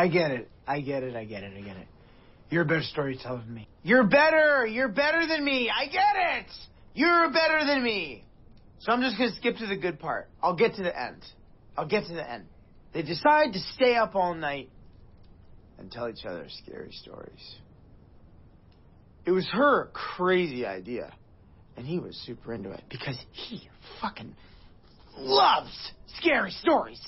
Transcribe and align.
I 0.00 0.08
get 0.08 0.30
it. 0.30 0.48
I 0.66 0.80
get 0.80 1.02
it. 1.02 1.14
I 1.14 1.26
get 1.26 1.42
it. 1.42 1.52
I 1.54 1.60
get 1.60 1.76
it. 1.76 1.86
You're 2.48 2.62
a 2.62 2.64
better 2.64 2.82
storyteller 2.82 3.42
than 3.44 3.54
me. 3.54 3.68
You're 3.82 4.06
better. 4.06 4.66
You're 4.66 4.88
better 4.88 5.26
than 5.26 5.44
me. 5.44 5.70
I 5.70 5.88
get 5.88 6.16
it. 6.16 6.50
You're 6.94 7.30
better 7.30 7.66
than 7.66 7.84
me. 7.84 8.24
So 8.78 8.92
I'm 8.92 9.02
just 9.02 9.18
gonna 9.18 9.34
skip 9.34 9.58
to 9.58 9.66
the 9.66 9.76
good 9.76 10.00
part. 10.00 10.30
I'll 10.42 10.56
get 10.56 10.76
to 10.76 10.82
the 10.82 10.98
end. 10.98 11.22
I'll 11.76 11.86
get 11.86 12.06
to 12.06 12.14
the 12.14 12.28
end. 12.28 12.46
They 12.94 13.02
decide 13.02 13.52
to 13.52 13.58
stay 13.74 13.94
up 13.94 14.14
all 14.14 14.32
night 14.32 14.70
and 15.78 15.92
tell 15.92 16.08
each 16.08 16.24
other 16.24 16.46
scary 16.64 16.92
stories. 16.92 17.56
It 19.26 19.32
was 19.32 19.46
her 19.52 19.90
crazy 19.92 20.64
idea. 20.64 21.12
And 21.76 21.86
he 21.86 21.98
was 21.98 22.16
super 22.24 22.54
into 22.54 22.70
it 22.70 22.84
because 22.88 23.18
he 23.32 23.68
fucking 24.00 24.34
loves 25.18 25.92
scary 26.16 26.52
stories. 26.52 27.00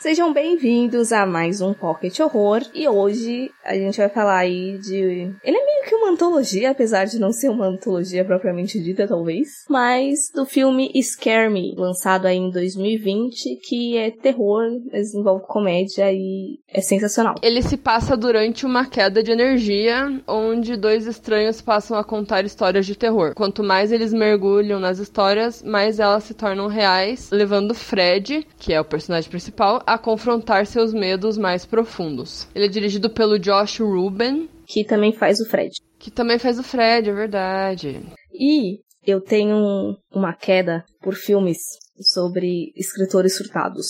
Sejam 0.00 0.32
bem-vindos 0.32 1.12
a 1.12 1.26
mais 1.26 1.60
um 1.60 1.74
Pocket 1.74 2.20
Horror 2.20 2.62
e 2.72 2.86
hoje 2.86 3.50
a 3.64 3.74
gente 3.74 3.98
vai 3.98 4.08
falar 4.08 4.38
aí 4.38 4.78
de. 4.78 4.94
Ele 5.42 5.56
é 5.56 5.64
meio 5.64 5.84
que 5.88 5.94
uma 5.96 6.10
antologia, 6.10 6.70
apesar 6.70 7.04
de 7.04 7.18
não 7.18 7.32
ser 7.32 7.48
uma 7.48 7.66
antologia 7.66 8.24
propriamente 8.24 8.80
dita, 8.80 9.08
talvez, 9.08 9.64
mas 9.68 10.30
do 10.32 10.46
filme 10.46 10.92
Scare 11.02 11.52
Me, 11.52 11.74
lançado 11.76 12.26
aí 12.26 12.36
em 12.36 12.48
2020, 12.48 13.56
que 13.56 13.96
é 13.96 14.12
terror, 14.12 14.62
mas 14.92 15.12
envolve 15.14 15.44
comédia 15.48 16.12
e 16.12 16.60
é 16.72 16.80
sensacional. 16.80 17.34
Ele 17.42 17.60
se 17.60 17.76
passa 17.76 18.16
durante 18.16 18.64
uma 18.64 18.86
queda 18.86 19.20
de 19.20 19.32
energia, 19.32 20.22
onde 20.28 20.76
dois 20.76 21.08
estranhos 21.08 21.60
passam 21.60 21.98
a 21.98 22.04
contar 22.04 22.44
histórias 22.44 22.86
de 22.86 22.94
terror. 22.94 23.34
Quanto 23.34 23.64
mais 23.64 23.90
eles 23.90 24.12
mergulham 24.12 24.78
nas 24.78 25.00
histórias, 25.00 25.60
mais 25.60 25.98
elas 25.98 26.22
se 26.22 26.34
tornam 26.34 26.68
reais, 26.68 27.30
levando 27.32 27.74
Fred, 27.74 28.46
que 28.58 28.72
é 28.72 28.80
o 28.80 28.84
personagem 28.84 29.28
principal, 29.28 29.82
a 29.92 29.98
confrontar 29.98 30.66
seus 30.66 30.92
medos 30.92 31.36
mais 31.38 31.64
profundos. 31.66 32.46
Ele 32.54 32.66
é 32.66 32.68
dirigido 32.68 33.10
pelo 33.10 33.38
Josh 33.38 33.80
Ruben, 33.80 34.48
Que 34.66 34.84
também 34.84 35.12
faz 35.12 35.40
o 35.40 35.48
Fred. 35.48 35.70
que 35.98 36.10
também 36.10 36.38
faz 36.38 36.58
o 36.58 36.62
Fred, 36.62 37.10
é 37.10 37.12
verdade. 37.14 38.00
E 38.32 38.78
eu 39.04 39.20
tenho 39.20 39.96
uma 40.12 40.32
queda 40.34 40.84
por 41.00 41.14
filmes 41.14 41.58
sobre 42.00 42.72
escritores 42.76 43.36
surtados. 43.36 43.86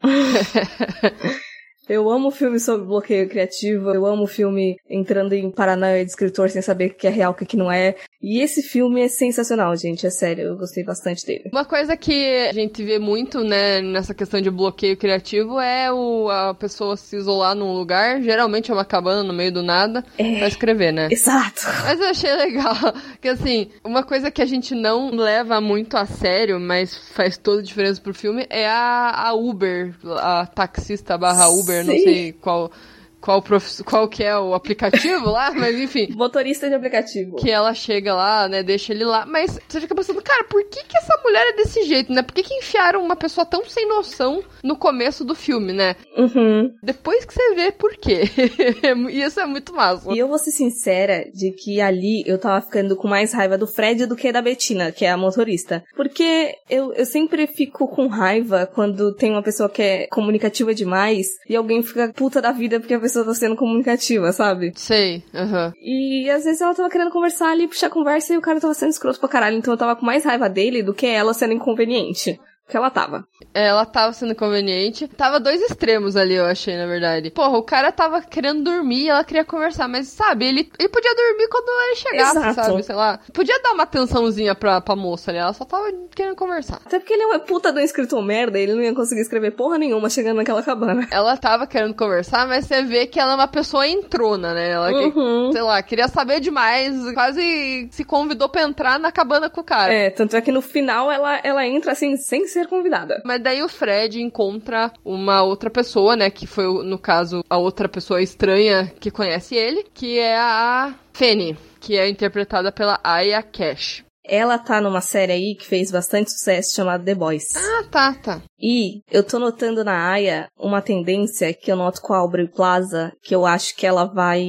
Eu 1.88 2.10
amo 2.10 2.30
filme 2.30 2.60
sobre 2.60 2.86
bloqueio 2.86 3.28
criativo, 3.28 3.90
eu 3.90 4.04
amo 4.04 4.26
filme 4.26 4.76
entrando 4.90 5.32
em 5.32 5.50
paranoia 5.50 6.04
de 6.04 6.10
escritor 6.10 6.50
sem 6.50 6.60
saber 6.60 6.90
o 6.90 6.94
que 6.94 7.06
é 7.06 7.10
real 7.10 7.32
o 7.32 7.34
que 7.34 7.56
não 7.56 7.70
é. 7.72 7.94
E 8.20 8.40
esse 8.40 8.62
filme 8.62 9.00
é 9.02 9.08
sensacional, 9.08 9.74
gente, 9.76 10.06
é 10.06 10.10
sério, 10.10 10.44
eu 10.48 10.56
gostei 10.56 10.84
bastante 10.84 11.24
dele. 11.24 11.48
Uma 11.52 11.64
coisa 11.64 11.96
que 11.96 12.48
a 12.48 12.52
gente 12.52 12.82
vê 12.84 12.98
muito, 12.98 13.42
né, 13.44 13.80
nessa 13.80 14.12
questão 14.12 14.40
de 14.40 14.50
bloqueio 14.50 14.96
criativo 14.96 15.58
é 15.60 15.90
o, 15.92 16.28
a 16.28 16.52
pessoa 16.52 16.96
se 16.96 17.16
isolar 17.16 17.54
num 17.54 17.72
lugar, 17.72 18.20
geralmente 18.20 18.70
é 18.70 18.74
uma 18.74 18.84
cabana 18.84 19.22
no 19.22 19.32
meio 19.32 19.52
do 19.52 19.62
nada, 19.62 20.04
É. 20.18 20.38
pra 20.38 20.48
escrever, 20.48 20.92
né? 20.92 21.08
Exato! 21.10 21.62
Mas 21.84 22.00
eu 22.00 22.06
achei 22.08 22.34
legal 22.34 22.74
que, 23.22 23.28
assim, 23.28 23.68
uma 23.84 24.02
coisa 24.02 24.30
que 24.30 24.42
a 24.42 24.46
gente 24.46 24.74
não 24.74 25.10
leva 25.14 25.60
muito 25.60 25.96
a 25.96 26.04
sério, 26.04 26.58
mas 26.58 26.96
faz 27.14 27.38
toda 27.38 27.60
a 27.60 27.64
diferença 27.64 28.00
pro 28.00 28.12
filme, 28.12 28.46
é 28.50 28.66
a, 28.68 29.28
a 29.28 29.32
Uber, 29.32 29.94
a 30.18 30.44
taxista 30.46 31.16
barra 31.16 31.48
Uber, 31.48 31.77
não 31.84 31.94
Sim. 31.94 32.02
sei 32.04 32.32
qual, 32.32 32.70
qual, 33.20 33.42
prof, 33.42 33.82
qual 33.84 34.08
que 34.08 34.22
é 34.22 34.36
o 34.38 34.54
aplicativo 34.54 35.30
lá, 35.30 35.52
mas 35.52 35.78
enfim. 35.78 36.08
Motorista 36.16 36.68
de 36.68 36.74
aplicativo. 36.74 37.36
Que 37.36 37.50
ela 37.50 37.74
chega 37.74 38.14
lá, 38.14 38.48
né, 38.48 38.62
deixa 38.62 38.92
ele 38.92 39.04
lá, 39.04 39.26
mas 39.26 39.58
você 39.68 39.80
fica 39.80 39.94
pensando, 39.94 40.22
cara, 40.22 40.44
por 40.44 40.62
que 40.64 40.84
que 40.84 40.96
essa 40.96 41.20
mulher 41.22 41.46
é 41.48 41.56
desse 41.56 41.82
jeito, 41.84 42.12
né? 42.12 42.22
Por 42.22 42.34
que 42.34 42.42
que 42.42 42.54
enfiaram 42.54 43.02
uma 43.02 43.16
pessoa 43.16 43.44
tão 43.44 43.64
sem 43.64 43.88
noção 43.88 44.42
no 44.62 44.76
começo 44.76 45.24
do 45.24 45.34
filme, 45.34 45.72
né? 45.72 45.96
Uhum. 46.16 46.74
Depois 46.82 47.24
que 47.24 47.34
você 47.34 47.54
vê 47.54 47.72
por 47.72 47.96
quê. 47.96 48.22
E 49.10 49.22
Isso 49.22 49.40
é 49.40 49.46
muito 49.46 49.74
massa. 49.74 50.12
E 50.12 50.18
eu 50.18 50.28
vou 50.28 50.38
ser 50.38 50.50
sincera 50.50 51.24
de 51.32 51.52
que 51.52 51.80
ali 51.80 52.22
eu 52.26 52.38
tava 52.38 52.60
ficando 52.60 52.96
com 52.96 53.08
mais 53.08 53.32
raiva 53.32 53.56
do 53.56 53.66
Fred 53.66 54.06
do 54.06 54.16
que 54.16 54.32
da 54.32 54.42
Bettina, 54.42 54.92
que 54.92 55.04
é 55.04 55.10
a 55.10 55.16
motorista. 55.16 55.84
Porque 55.96 56.54
eu, 56.68 56.92
eu 56.92 57.04
sempre 57.04 57.46
fico 57.46 57.88
com 57.88 58.06
raiva 58.06 58.66
quando 58.66 59.14
tem 59.14 59.30
uma 59.32 59.42
pessoa 59.42 59.68
que 59.68 59.82
é 59.82 60.06
comunicativa 60.08 60.74
demais 60.74 61.26
e 61.48 61.56
alguém 61.56 61.82
fica 61.82 62.12
puta 62.12 62.40
da 62.40 62.52
vida 62.52 62.78
porque 62.78 62.94
a 62.94 63.00
pessoa 63.00 63.07
tá 63.12 63.34
sendo 63.34 63.56
comunicativa, 63.56 64.32
sabe? 64.32 64.72
Sei, 64.76 65.22
aham. 65.34 65.72
E 65.80 66.28
às 66.30 66.44
vezes 66.44 66.60
ela 66.60 66.74
tava 66.74 66.88
querendo 66.88 67.10
conversar 67.10 67.50
ali, 67.50 67.68
puxar 67.68 67.90
conversa 67.90 68.34
e 68.34 68.36
o 68.36 68.40
cara 68.40 68.60
tava 68.60 68.74
sendo 68.74 68.90
escroto 68.90 69.20
pra 69.20 69.28
caralho. 69.28 69.56
Então 69.56 69.74
eu 69.74 69.78
tava 69.78 69.96
com 69.96 70.04
mais 70.06 70.24
raiva 70.24 70.48
dele 70.48 70.82
do 70.82 70.94
que 70.94 71.06
ela 71.06 71.34
sendo 71.34 71.54
inconveniente. 71.54 72.38
Que 72.68 72.76
ela 72.76 72.90
tava. 72.90 73.24
É, 73.54 73.68
Ela 73.68 73.86
tava 73.86 74.12
sendo 74.12 74.34
conveniente. 74.34 75.08
Tava 75.08 75.40
dois 75.40 75.60
extremos 75.62 76.16
ali, 76.16 76.34
eu 76.34 76.44
achei, 76.44 76.76
na 76.76 76.86
verdade. 76.86 77.30
Porra, 77.30 77.56
o 77.56 77.62
cara 77.62 77.90
tava 77.90 78.20
querendo 78.20 78.62
dormir 78.62 79.04
e 79.04 79.08
ela 79.08 79.24
queria 79.24 79.44
conversar, 79.44 79.88
mas 79.88 80.08
sabe, 80.08 80.46
ele, 80.46 80.70
ele 80.78 80.88
podia 80.88 81.14
dormir 81.14 81.48
quando 81.48 81.68
ele 81.86 81.96
chegasse, 81.96 82.36
Exato. 82.36 82.54
sabe? 82.54 82.82
Sei 82.82 82.94
lá. 82.94 83.18
Podia 83.32 83.58
dar 83.62 83.72
uma 83.72 83.84
atençãozinha 83.84 84.54
pra, 84.54 84.80
pra 84.80 84.94
moça 84.94 85.30
ali, 85.30 85.38
ela 85.38 85.52
só 85.52 85.64
tava 85.64 85.90
querendo 86.14 86.36
conversar. 86.36 86.80
Até 86.84 86.98
porque 86.98 87.12
ele 87.14 87.22
é 87.22 87.26
uma 87.26 87.38
puta 87.38 87.72
um 87.72 87.78
escritor 87.78 88.22
merda, 88.22 88.58
ele 88.58 88.74
não 88.74 88.82
ia 88.82 88.94
conseguir 88.94 89.20
escrever 89.22 89.52
porra 89.52 89.78
nenhuma 89.78 90.10
chegando 90.10 90.36
naquela 90.36 90.62
cabana. 90.62 91.06
Ela 91.10 91.36
tava 91.36 91.66
querendo 91.66 91.94
conversar, 91.94 92.46
mas 92.46 92.66
você 92.66 92.82
vê 92.82 93.06
que 93.06 93.18
ela 93.18 93.32
é 93.32 93.34
uma 93.36 93.48
pessoa 93.48 93.86
entrona, 93.86 94.52
né? 94.52 94.70
Ela, 94.72 94.88
que- 94.92 95.18
Uhum. 95.18 95.52
sei 95.52 95.62
lá, 95.62 95.82
queria 95.82 96.08
saber 96.08 96.40
demais, 96.40 96.94
quase 97.14 97.88
se 97.92 98.04
convidou 98.04 98.48
pra 98.48 98.62
entrar 98.62 98.98
na 98.98 99.10
cabana 99.10 99.48
com 99.48 99.60
o 99.60 99.64
cara. 99.64 99.92
É, 99.92 100.10
tanto 100.10 100.36
é 100.36 100.40
que 100.40 100.52
no 100.52 100.60
final 100.60 101.10
ela, 101.10 101.40
ela 101.42 101.66
entra 101.66 101.92
assim, 101.92 102.16
sem 102.16 102.46
ser 102.46 102.57
convidada. 102.66 103.22
Mas 103.24 103.42
daí 103.42 103.62
o 103.62 103.68
Fred 103.68 104.20
encontra 104.20 104.92
uma 105.04 105.42
outra 105.42 105.70
pessoa, 105.70 106.16
né? 106.16 106.30
Que 106.30 106.46
foi, 106.46 106.66
no 106.84 106.98
caso, 106.98 107.44
a 107.48 107.58
outra 107.58 107.88
pessoa 107.88 108.22
estranha 108.22 108.92
que 109.00 109.10
conhece 109.10 109.54
ele, 109.54 109.84
que 109.94 110.18
é 110.18 110.36
a 110.36 110.94
Fanny, 111.12 111.56
que 111.80 111.96
é 111.96 112.08
interpretada 112.08 112.72
pela 112.72 112.98
Aya 113.02 113.42
Cash. 113.42 114.07
Ela 114.28 114.58
tá 114.58 114.80
numa 114.80 115.00
série 115.00 115.32
aí 115.32 115.54
que 115.54 115.66
fez 115.66 115.90
bastante 115.90 116.30
sucesso 116.30 116.74
chamada 116.74 117.02
The 117.02 117.14
Boys. 117.14 117.44
Ah, 117.56 117.84
tá, 117.90 118.14
tá. 118.14 118.42
E 118.60 119.02
eu 119.10 119.22
tô 119.22 119.38
notando 119.38 119.84
na 119.84 120.10
Aya 120.10 120.48
uma 120.58 120.82
tendência 120.82 121.54
que 121.54 121.70
eu 121.70 121.76
noto 121.76 122.02
com 122.02 122.12
a 122.12 122.18
Aubrey 122.18 122.48
Plaza, 122.48 123.12
que 123.22 123.34
eu 123.34 123.46
acho 123.46 123.76
que 123.76 123.86
ela 123.86 124.04
vai 124.04 124.46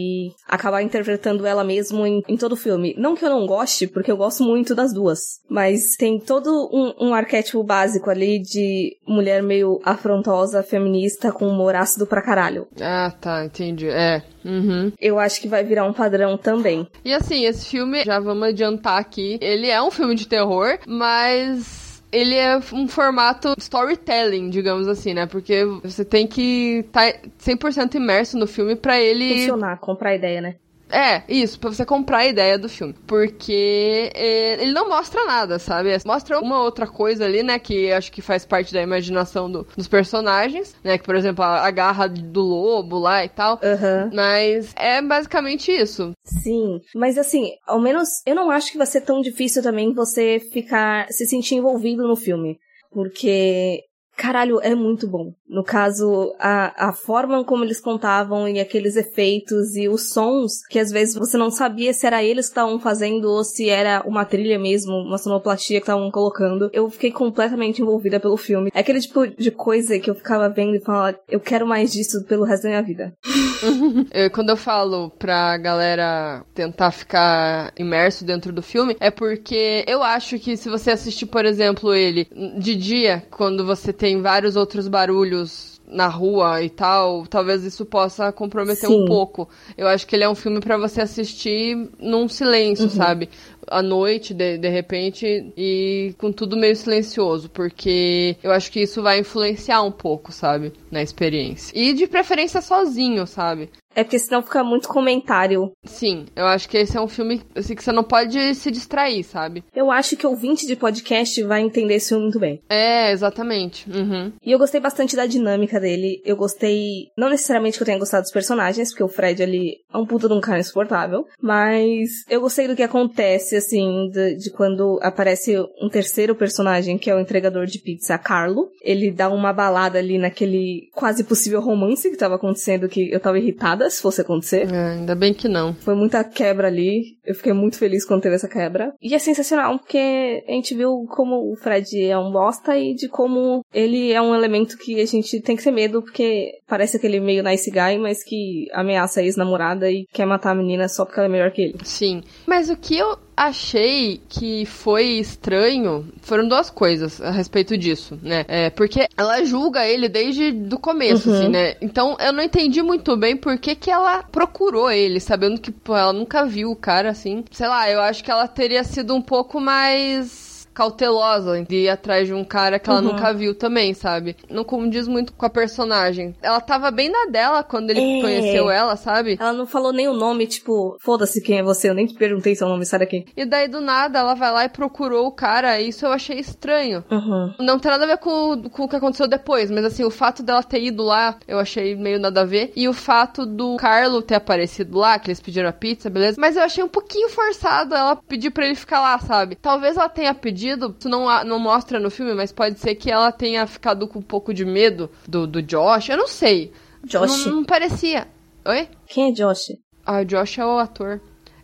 acabar 0.48 0.82
interpretando 0.82 1.46
ela 1.46 1.64
mesmo 1.64 2.06
em, 2.06 2.22
em 2.28 2.36
todo 2.36 2.54
o 2.54 2.58
filme. 2.58 2.96
Não 2.98 3.16
que 3.16 3.24
eu 3.24 3.30
não 3.30 3.46
goste, 3.46 3.88
porque 3.88 4.12
eu 4.12 4.18
gosto 4.18 4.44
muito 4.44 4.74
das 4.74 4.94
duas. 4.94 5.20
Mas 5.48 5.96
tem 5.96 6.20
todo 6.20 6.70
um, 6.74 7.10
um 7.10 7.14
arquétipo 7.14 7.64
básico 7.64 8.10
ali 8.10 8.40
de 8.42 8.98
mulher 9.08 9.44
meio 9.44 9.80
afrontosa, 9.84 10.64
feminista, 10.64 11.32
com 11.32 11.48
humor 11.48 11.76
ácido 11.76 12.08
pra 12.08 12.22
caralho. 12.22 12.68
Ah, 12.82 13.14
tá, 13.22 13.46
entendi. 13.46 13.88
É. 13.90 14.24
Uhum. 14.44 14.92
Eu 15.00 15.20
acho 15.20 15.42
que 15.42 15.48
vai 15.48 15.64
virar 15.64 15.86
um 15.86 15.94
padrão 15.94 16.38
também. 16.38 16.88
E 17.04 17.14
assim, 17.14 17.46
esse 17.46 17.70
filme, 17.70 18.04
já 18.04 18.20
vamos 18.20 18.48
adiantar 18.48 18.98
aqui, 19.00 19.38
ele 19.42 19.69
é 19.70 19.82
um 19.82 19.92
filme 19.92 20.16
de 20.16 20.28
terror, 20.28 20.80
mas 20.88 22.04
ele 22.12 22.36
é 22.36 22.58
um 22.74 22.88
formato 22.88 23.54
storytelling, 23.58 24.50
digamos 24.50 24.88
assim, 24.88 25.14
né? 25.14 25.26
Porque 25.26 25.64
você 25.84 26.04
tem 26.04 26.28
que 26.28 26.80
estar 26.86 27.14
100% 27.40 27.96
imerso 27.96 28.38
no 28.38 28.48
filme 28.48 28.76
pra 28.76 29.00
ele 29.00 29.40
Funcionar, 29.40 29.80
comprar 29.80 30.16
ideia, 30.16 30.42
né? 30.42 30.56
É, 30.90 31.24
isso, 31.28 31.60
pra 31.60 31.70
você 31.72 31.86
comprar 31.86 32.20
a 32.20 32.26
ideia 32.28 32.58
do 32.58 32.68
filme. 32.70 32.96
Porque 33.08 34.12
é, 34.16 34.62
ele 34.62 34.72
não 34.74 34.90
mostra 34.90 35.24
nada, 35.26 35.60
sabe? 35.60 35.90
Mostra 36.06 36.40
uma 36.40 36.64
outra 36.64 36.88
coisa 36.88 37.26
ali, 37.26 37.44
né? 37.44 37.60
Que 37.60 37.92
acho 37.92 38.12
que 38.12 38.22
faz 38.22 38.46
parte 38.46 38.74
da 38.74 38.82
imaginação 38.82 39.52
do- 39.52 39.68
dos 39.78 39.88
personagens, 39.88 40.76
né? 40.84 40.98
Que, 40.98 41.04
por 41.04 41.16
exemplo, 41.16 41.44
a, 41.44 41.66
a 41.66 41.72
garra 41.72 42.08
do 42.08 42.42
lobo 42.42 42.98
lá 43.00 43.24
e 43.24 43.30
tal. 43.30 43.60
Aham. 43.64 44.10
Mas 44.14 44.74
é 44.76 45.02
basicamente 45.02 45.72
isso. 45.72 46.12
Sim, 46.24 46.80
mas 46.96 47.18
assim, 47.18 47.52
ao 47.68 47.80
menos 47.80 48.08
eu 48.26 48.36
não 48.36 48.50
acho 48.50 48.72
que 48.72 48.78
vai 48.78 48.88
ser 48.88 49.02
tão 49.02 49.22
difícil 49.22 49.62
também 49.62 49.94
você 49.94 50.40
ficar 50.52 51.08
se 51.12 51.26
sentir 51.28 51.56
envolvido 51.56 52.08
no 52.08 52.16
filme, 52.16 52.58
porque 52.92 53.82
caralho, 54.20 54.60
é 54.62 54.76
muito 54.76 55.08
bom. 55.08 55.34
No 55.48 55.64
caso, 55.64 56.36
a, 56.38 56.90
a 56.90 56.94
forma 56.94 57.42
como 57.46 57.64
eles 57.64 57.80
contavam 57.80 58.50
e 58.50 58.60
aqueles 58.60 58.98
efeitos 58.98 59.76
e 59.78 59.88
os 59.88 60.10
sons, 60.10 60.66
que 60.70 60.78
às 60.78 60.92
vezes 60.92 61.16
você 61.16 61.38
não 61.38 61.50
sabia 61.50 61.94
se 61.94 62.06
era 62.06 62.22
eles 62.22 62.48
que 62.48 62.52
estavam 62.52 62.80
fazendo 62.80 63.30
ou 63.30 63.44
se 63.46 63.70
era 63.70 64.04
uma 64.06 64.26
trilha 64.26 64.60
mesmo, 64.60 64.92
uma 64.92 65.18
sonoplastia 65.18 65.80
que 65.80 65.84
estavam 65.84 66.12
colocando. 66.12 66.70
Eu 66.74 66.90
fiquei 66.90 67.12
completamente 67.12 67.82
envolvida 67.82 68.20
pelo 68.20 68.36
filme. 68.36 68.70
É 68.74 68.82
aquele 68.82 69.00
tipo 69.00 69.26
de 69.26 69.52
coisa 69.52 69.98
que 69.98 70.10
eu 70.10 70.16
ficava 70.16 70.50
vendo 70.50 70.76
e 70.76 70.82
falava, 70.82 71.18
eu 71.30 71.40
quero 71.40 71.66
mais 71.66 71.92
disso 71.92 72.26
pelo 72.26 72.44
resto 72.44 72.64
da 72.64 72.70
minha 72.70 72.84
vida. 72.84 73.14
Eu- 74.14 74.30
quando 74.32 74.50
eu 74.50 74.58
falo 74.58 75.10
pra 75.12 75.58
galera 75.58 76.44
tentar 76.54 76.92
ficar 76.92 77.72
imerso 77.78 78.24
dentro 78.26 78.52
do 78.52 78.62
filme, 78.62 78.96
é 79.00 79.12
porque 79.12 79.84
eu 79.88 80.02
acho 80.04 80.38
que 80.40 80.56
se 80.58 80.70
você 80.70 80.92
assistir, 80.92 81.26
por 81.26 81.46
exemplo, 81.46 81.94
ele 81.94 82.28
de 82.58 82.76
dia, 82.76 83.24
quando 83.32 83.66
você 83.66 83.92
tem 83.94 84.22
vários 84.22 84.56
outros 84.56 84.88
barulhos 84.88 85.80
na 85.90 86.08
rua 86.08 86.62
e 86.62 86.70
tal, 86.70 87.26
talvez 87.26 87.64
isso 87.64 87.84
possa 87.84 88.32
comprometer 88.32 88.88
Sim. 88.88 89.04
um 89.04 89.06
pouco. 89.06 89.50
Eu 89.76 89.88
acho 89.88 90.06
que 90.06 90.16
ele 90.16 90.24
é 90.24 90.30
um 90.30 90.36
filme 90.36 90.60
pra 90.60 90.78
você 90.78 91.02
assistir 91.02 91.76
num 92.00 92.28
silêncio, 92.28 92.90
sabe? 92.90 93.28
À 93.70 93.82
noite, 93.82 94.34
de, 94.34 94.58
de 94.58 94.70
repente, 94.70 95.52
e 95.58 96.14
com 96.18 96.32
tudo 96.32 96.58
meio 96.58 96.76
silencioso, 96.76 97.50
porque 97.50 98.36
eu 98.44 98.52
acho 98.52 98.72
que 98.72 98.82
isso 98.82 99.02
vai 99.02 99.20
influenciar 99.20 99.82
um 99.82 99.92
pouco, 99.92 100.32
sabe? 100.32 100.74
Na 100.92 101.02
experiência. 101.02 101.78
E 101.78 101.94
de 101.94 102.08
preferência 102.08 102.62
sozinho, 102.62 103.26
sabe? 103.26 103.70
É 103.96 104.04
porque 104.04 104.20
senão 104.20 104.42
fica 104.42 104.64
muito 104.64 104.88
comentário. 104.88 105.72
Sim, 105.84 106.26
eu 106.36 106.46
acho 106.46 106.70
que 106.70 106.78
esse 106.78 106.96
é 106.96 107.02
um 107.02 107.08
filme 107.08 107.42
assim, 107.56 107.76
que 107.76 107.84
você 107.84 107.92
não 107.92 108.04
pode 108.04 108.56
se 108.56 108.72
distrair, 108.72 109.24
sabe? 109.24 109.64
Eu 109.76 109.92
acho 109.92 110.16
que 110.16 110.28
ouvinte 110.28 110.68
de 110.68 110.76
podcast 110.76 111.42
vai 111.44 111.62
entender 111.62 111.96
esse 111.96 112.10
filme 112.10 112.24
muito 112.24 112.40
bem. 112.40 112.62
É, 112.70 113.12
exatamente. 113.12 113.90
Uhum. 113.90 114.32
E 114.44 114.52
eu 114.52 114.60
gostei 114.60 114.80
bastante 114.80 115.16
da 115.16 115.26
dinâmica 115.26 115.80
dele. 115.80 116.22
Eu 116.24 116.38
gostei, 116.38 117.08
não 117.18 117.30
necessariamente 117.30 117.78
que 117.78 117.84
eu 117.84 117.86
tenha 117.86 118.00
gostado 118.00 118.24
dos 118.24 118.32
personagens, 118.32 118.90
porque 118.90 119.04
o 119.04 119.10
Fred 119.10 119.42
ali 119.42 119.78
é 119.92 119.98
um 119.98 120.06
puta 120.06 120.28
de 120.28 120.34
um 120.34 120.42
cara 120.42 120.60
insuportável, 120.60 121.26
mas 121.42 122.10
eu 122.30 122.42
gostei 122.42 122.68
do 122.68 122.76
que 122.76 122.84
acontece, 122.84 123.58
assim, 123.60 124.10
de, 124.12 124.36
de 124.36 124.52
quando 124.52 125.00
aparece 125.02 125.56
um 125.82 125.90
terceiro 125.90 126.36
personagem, 126.36 126.98
que 126.98 127.10
é 127.10 127.16
o 127.16 127.20
entregador 127.20 127.66
de 127.66 127.80
pizza, 127.80 128.18
Carlo. 128.18 128.70
Ele 128.82 129.12
dá 129.12 129.30
uma 129.30 129.54
balada 129.54 130.00
ali 130.00 130.18
naquele 130.18 130.90
quase 130.94 131.24
possível 131.24 131.62
romance 131.62 132.10
que 132.10 132.18
tava 132.18 132.36
acontecendo, 132.36 132.90
que 132.90 133.12
eu 133.12 133.20
tava 133.20 133.40
irritada 133.40 133.90
se 133.90 134.02
fosse 134.02 134.22
acontecer. 134.22 134.72
É, 134.72 134.94
ainda 134.94 135.16
bem 135.16 135.34
que 135.34 135.48
não. 135.48 135.74
Foi 135.76 135.96
muita 135.96 136.24
quebra 136.24 136.68
ali. 136.68 137.18
Eu 137.26 137.36
fiquei 137.36 137.54
muito 137.54 137.78
feliz 137.78 138.06
quando 138.06 138.22
teve 138.22 138.36
essa 138.36 138.48
quebra. 138.48 138.94
E 139.02 139.14
é 139.14 139.20
sensacional, 139.20 139.78
porque 139.78 140.44
a 140.48 140.52
gente 140.52 140.76
viu 140.76 141.06
como 141.10 141.52
o 141.52 141.56
Fred 141.56 142.04
é 142.04 142.18
um 142.18 142.32
bosta 142.32 142.78
e 142.78 142.94
de 142.96 143.08
como 143.08 143.64
ele 143.74 144.12
é 144.12 144.22
um 144.22 144.34
elemento 144.34 144.78
que 144.78 145.00
a 145.00 145.06
gente 145.06 145.42
tem 145.42 145.56
que 145.56 145.64
ter 145.64 145.72
medo, 145.72 146.02
porque 146.02 146.52
parece 146.68 146.98
aquele 146.98 147.20
meio 147.20 147.44
nice 147.44 147.70
guy, 147.70 147.98
mas 148.00 148.24
que 148.24 148.68
ameaça 148.74 149.20
a 149.20 149.24
ex-namorada 149.24 149.90
e 149.90 150.06
quer 150.12 150.26
matar 150.26 150.52
a 150.52 150.56
menina 150.56 150.88
só 150.88 151.06
porque 151.06 151.20
ela 151.20 151.28
é 151.28 151.32
melhor 151.32 151.52
que 151.52 151.62
ele. 151.62 151.78
Sim. 151.84 152.22
Mas 152.46 152.70
o 152.70 152.78
que 152.78 152.98
eu 152.98 153.18
achei 153.48 154.22
que 154.28 154.66
foi 154.66 155.06
estranho 155.20 156.08
foram 156.22 156.48
duas 156.48 156.70
coisas 156.70 157.22
a 157.22 157.32
respeito 157.32 157.78
disso, 157.78 158.20
né? 158.22 158.44
É, 158.48 158.70
porque 158.70 159.08
ela 159.18 159.44
julga 159.46 159.88
ele 159.88 160.10
desde 160.10 160.52
do 160.52 160.78
começo, 160.78 161.30
Uhum. 161.30 161.36
assim, 161.36 161.48
né? 161.50 161.76
Então 161.82 162.18
eu 162.20 162.34
não 162.34 162.44
entendi 162.44 162.82
muito 162.82 163.16
bem 163.16 163.38
por 163.38 163.58
que, 163.58 163.76
que 163.76 163.90
ela 163.90 164.24
procurou 164.24 164.92
ele, 164.92 165.20
sabendo 165.20 165.60
que 165.62 165.72
pô, 165.72 165.96
ela 165.96 166.12
nunca 166.14 166.46
viu 166.46 166.72
o 166.72 166.76
cara 166.76 167.10
assim. 167.12 167.44
Sei 167.52 167.68
lá, 167.68 167.90
eu 167.90 168.02
acho 168.02 168.24
que 168.24 168.32
ela 168.32 168.48
teria 168.48 168.84
sido 168.84 169.16
um 169.16 169.22
pouco 169.22 169.60
mais 169.60 170.49
cautelosa 170.80 171.64
de 171.68 171.76
ir 171.84 171.90
atrás 171.90 172.28
de 172.28 172.34
um 172.34 172.44
cara 172.44 172.80
que 172.80 172.90
ela 172.90 173.00
Uhum. 173.02 173.10
nunca 173.14 173.34
viu 173.34 173.54
também, 173.54 173.94
sabe? 173.94 174.36
Não 174.50 174.64
condiz 174.64 175.08
muito 175.08 175.34
com 175.34 175.46
a 175.46 175.50
personagem. 175.50 176.36
Ela 176.42 176.60
tava 176.62 176.90
bem 176.92 177.10
na 177.10 177.26
dela 177.30 177.64
quando 177.64 177.90
ele 177.90 178.00
É. 178.20 178.22
conheceu 178.22 178.70
ela, 178.70 178.96
sabe? 178.96 179.38
Ela 179.40 179.54
não 179.54 179.66
falou 179.68 179.92
nem 179.92 180.08
o 180.08 180.14
nome, 180.14 180.48
tipo, 180.48 180.98
foda-se 181.02 181.42
quem 181.42 181.60
é 181.60 181.64
você, 181.64 181.90
eu 181.90 181.94
nem 181.94 182.06
te 182.06 182.14
perguntei 182.16 182.56
seu 182.56 182.68
nome, 182.68 182.86
sai 182.86 183.00
daqui. 183.00 183.26
E 183.36 183.46
daí 183.46 183.68
do 183.68 183.82
nada 183.82 184.20
ela 184.20 184.34
vai 184.34 184.52
lá 184.52 184.66
e 184.66 184.70
procurou 184.70 185.28
o 185.28 185.32
cara, 185.32 185.80
e 185.80 185.90
isso 185.90 186.06
eu 186.06 186.12
achei 186.12 186.40
estranho. 186.40 187.04
Uhum. 187.12 187.54
Não 187.60 187.78
tem 187.80 187.92
nada 187.92 188.04
a 188.04 188.08
ver 188.08 188.18
com, 188.18 188.64
com 188.70 188.84
o 188.84 188.88
que 188.90 188.96
aconteceu 188.96 189.28
depois, 189.28 189.70
mas 189.70 189.84
assim, 189.86 190.04
o 190.04 190.10
fato 190.12 190.42
dela 190.44 190.64
ter 190.64 190.82
ido 190.82 191.04
lá, 191.04 191.38
eu 191.48 191.60
achei 191.60 191.96
meio 191.96 192.20
nada 192.20 192.42
a 192.42 192.46
ver. 192.46 192.72
E 192.76 192.88
o 192.88 192.94
fato 192.94 193.46
do 193.46 193.76
Carlo 193.78 194.22
ter 194.22 194.36
aparecido 194.36 194.98
lá, 194.98 195.18
que 195.20 195.30
eles 195.30 195.40
pediram 195.40 195.70
a 195.70 195.74
pizza, 195.74 196.10
beleza? 196.10 196.38
Mas 196.40 196.56
eu 196.56 196.64
achei 196.64 196.84
um 196.84 196.88
pouquinho 196.88 197.30
forçado 197.30 197.96
ela 197.96 198.16
pedir 198.16 198.52
pra 198.52 198.66
ele 198.66 198.76
ficar 198.76 199.02
lá, 199.02 199.20
sabe? 199.20 199.56
Talvez 199.56 199.98
ela 199.98 200.10
tenha 200.10 200.34
pedido, 200.34 200.69
isso 200.78 201.10
não, 201.10 201.28
há- 201.30 201.44
não 201.44 201.60
mostra 201.60 202.00
no 202.00 202.10
filme, 202.10 202.34
mas 202.34 202.52
pode 202.52 202.80
ser 202.80 202.96
que 202.96 203.10
ela 203.12 203.32
tenha 203.32 203.66
ficado 203.68 204.08
com 204.08 204.20
um 204.20 204.24
pouco 204.24 204.54
de 204.54 204.66
medo 204.66 205.10
do, 205.28 205.46
do 205.48 205.62
Josh, 205.62 206.10
eu 206.10 206.18
não 206.18 206.28
sei. 206.28 206.72
Josh. 207.06 207.46
Não, 207.46 207.56
não 207.56 207.64
parecia. 207.64 208.28
Oi? 208.66 208.88
Quem 209.08 209.30
é 209.30 209.32
Josh? 209.32 209.68
Ah, 210.06 210.22
o 210.22 210.26
Josh 210.26 210.58
é 210.58 210.66
o 210.66 210.78
ator. 210.78 211.22